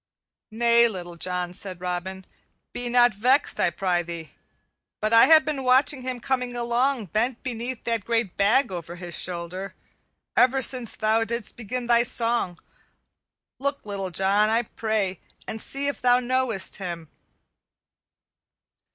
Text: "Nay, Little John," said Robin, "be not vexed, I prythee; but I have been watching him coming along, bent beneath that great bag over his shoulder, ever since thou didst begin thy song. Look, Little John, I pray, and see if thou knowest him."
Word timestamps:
"Nay, 0.49 0.87
Little 0.87 1.15
John," 1.15 1.53
said 1.53 1.79
Robin, 1.79 2.25
"be 2.73 2.89
not 2.89 3.13
vexed, 3.13 3.59
I 3.59 3.69
prythee; 3.69 4.31
but 4.99 5.13
I 5.13 5.27
have 5.27 5.45
been 5.45 5.63
watching 5.63 6.01
him 6.01 6.19
coming 6.19 6.55
along, 6.55 7.05
bent 7.13 7.43
beneath 7.43 7.83
that 7.83 8.03
great 8.03 8.35
bag 8.35 8.71
over 8.71 8.95
his 8.95 9.15
shoulder, 9.15 9.75
ever 10.35 10.59
since 10.59 10.95
thou 10.95 11.23
didst 11.23 11.55
begin 11.55 11.85
thy 11.85 12.01
song. 12.01 12.57
Look, 13.59 13.85
Little 13.85 14.09
John, 14.09 14.49
I 14.49 14.63
pray, 14.63 15.19
and 15.47 15.61
see 15.61 15.85
if 15.85 16.01
thou 16.01 16.19
knowest 16.19 16.77
him." 16.77 17.07